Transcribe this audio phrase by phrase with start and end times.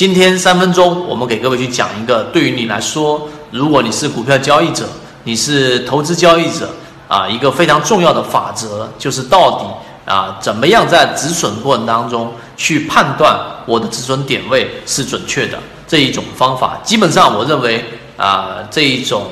[0.00, 4.88] 今天三分钟，我们给各位去讲一个，对于你来说，如果你是股票交易者，
[5.24, 6.70] 你是投资交易者
[7.06, 16.80] 啊，一个非常重要的法则，就是到底啊，怎么样在止损过程当中去判断我的止损点位是准确的这一种方法。
[16.82, 17.84] 基本上，我认为
[18.16, 19.26] 啊，这一种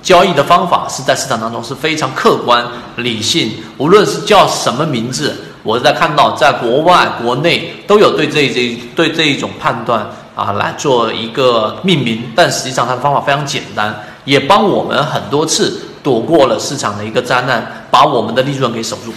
[0.00, 5.36] 交易的方法是在市场当中是非常客观、理性，无论是叫什么名字。
[5.64, 10.06] 我在看到，在国外、国内都有对这这对这一种判断
[10.36, 19.14] 啊来做一个命名，但实际上它的方法非常简单，也帮我们很多次躲过了市场的一个灾难，把我们的利润给守住。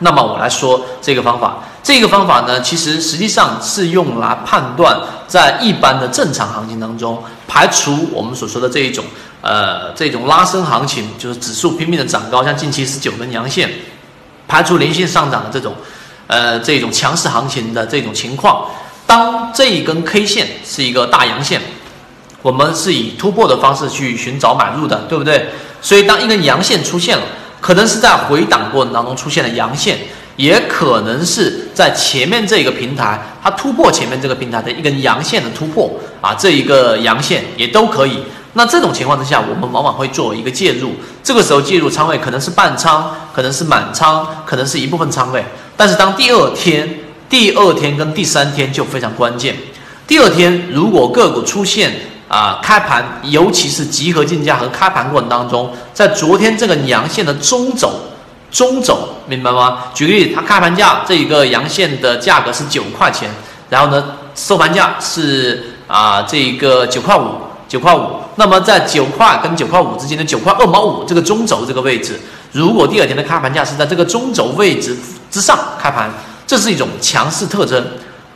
[0.00, 4.94] 那么我来说这个方法，这个方法呢，其实实际上是用来判断
[5.26, 9.02] 在一般的正常行情当中，排除我们所说的这一种
[9.40, 13.70] 呃这种拉升行情，就是指数拼命的涨高，像近期是九根阳线。
[14.48, 15.74] 排除连续上涨的这种，
[16.26, 18.66] 呃，这种强势行情的这种情况，
[19.06, 21.60] 当这一根 K 线是一个大阳线，
[22.42, 25.48] 我们是以突破的方式去寻找买入的，对不对？
[25.80, 27.24] 所以当一根阳线出现了，
[27.60, 29.98] 可能是在回档过程当中出现了阳线，
[30.36, 35.90] 也可能是在前面这个平台它突破前面这个平台的一根阳线的突破
[36.20, 38.22] 啊，这一个阳线也都可以。
[38.54, 40.92] 那这种情况之下，我们往往会做一个介入。
[41.22, 45.42] 这个时候介入仓位可能是半仓，可能是满仓，可能是一部分仓位。
[45.74, 47.00] 但是当第二天、
[47.30, 49.56] 第二天跟第三天就非常关键。
[50.06, 51.92] 第二天如果个股出现
[52.28, 57.90] 啊开盘，尤其是集合竞价和开盘过程当中，在昨天这个阳线的中轴，
[58.50, 59.84] 中轴明白吗？
[59.94, 63.30] 举个例子，它开盘价这一个阳线的价格是九块钱，
[63.70, 64.04] 然后呢
[64.34, 67.36] 收盘价是啊这一个九块五。
[67.72, 68.02] 九块五，
[68.36, 72.20] 那么在九块跟九块五之间的九块二毛五这个中轴这个位置，
[72.52, 74.94] 如果第二天的开盘价是在这个中轴位置
[75.30, 76.10] 之上开盘，
[76.46, 77.82] 这是一种强势特征，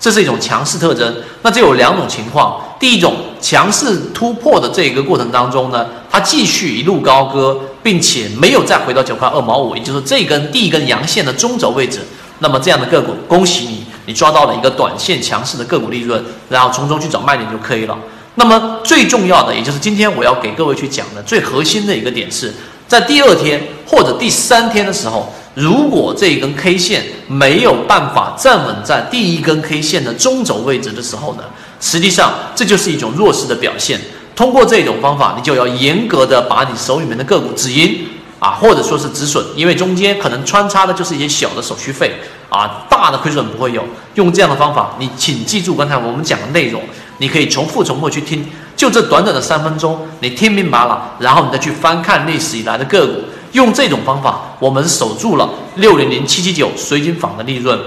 [0.00, 1.14] 这是一种强势特征。
[1.42, 12.00] 那这有两种情况，第一种强势突破的这个过程当中呢，它继续一路高歌，并且没有再回到九块二毛五，也就是这根第一根阳线的中轴位置，
[12.38, 17.94] 那么这样的个股，恭喜你，你抓到了一个短线强势的个股利润，然后从中去找卖点就可以了。
[18.36, 22.54] 那么最重要的，也就是今天我要给各位去讲的最核心的一个点是，
[22.86, 31.44] 在第二天或者第三天的时候，如果这一根 K 线没有办法站稳在第一根 K 线的中轴位置的时候呢，
[31.80, 33.98] 实际上这就是一种弱势的表现。
[34.34, 38.06] 通过这种方法，你就要严格的把你手里面的个股止盈
[38.38, 42.12] 啊，或者说是止损，因为中间可能穿插的就是一些小的手续费
[42.50, 43.82] 啊，大的亏损不会有。
[44.16, 46.82] 用这样的方法，你请记住刚才我们讲的内容。
[47.19, 48.47] 你可以重复、重复去听，
[48.77, 53.12] 就这短短的三分钟，你听明白了，然后你再去翻看历史以来的个股，
[53.53, 57.78] 用这种方法，我们守住了六零零七七九水晶坊的利润，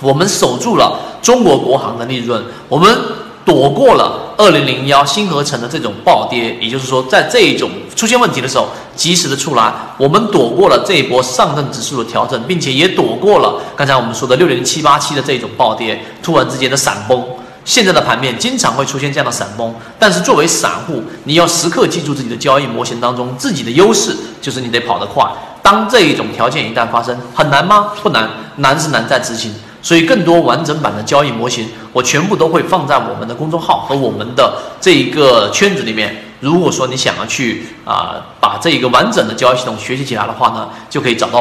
[0.00, 2.98] 我们守住了中国国航的利润，我们
[3.44, 8.66] 躲过了二零零幺新合成的这种暴跌，也就是说，在这一种出现问题的时候，
[8.96, 17.24] 及时的出来，我们躲过了这一波上证指数的调整，并且也躲过了刚才我们说的六零零七八七的这种暴跌，突然之间的闪崩。
[17.66, 25.22] 现在的盘面经常会出现这样的闪崩，但是作为散户，你要时刻记住自己的交易模型当中自己的优势，就是你得跑得快。
[25.62, 27.92] 当这一种条件一旦发生，很难吗？
[28.00, 29.52] 不难，难是难在执行。
[29.82, 36.24] 所以，更多完整版的交易模型，我全部都会放在我们的公众号和我们的这一个圈子里面。
[36.38, 41.40] 如果说你想要去啊把这一个完整的交易系统学习起来的话呢，就可以找到。